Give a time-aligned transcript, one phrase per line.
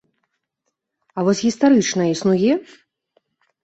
[1.17, 2.53] А вось гістарычная існуе?